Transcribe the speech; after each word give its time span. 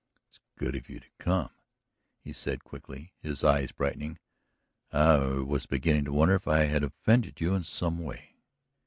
"It's 0.31 0.39
good 0.57 0.75
of 0.75 0.89
you 0.89 0.99
to 0.99 1.05
come!" 1.19 1.51
he 2.21 2.33
said 2.33 2.63
quickly, 2.63 3.13
his 3.19 3.43
eyes 3.43 3.71
brightening. 3.71 4.17
"I 4.91 5.17
was 5.45 5.67
beginning 5.67 6.05
to 6.05 6.11
wonder 6.11 6.33
if 6.33 6.47
I 6.47 6.61
had 6.61 6.83
offended 6.83 7.39
you 7.39 7.53
in 7.53 7.63
some 7.63 7.99
way? 7.99 8.35